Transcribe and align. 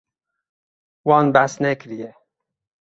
Wan 1.07 1.25
behs 1.33 1.53
nekiriye. 1.61 2.09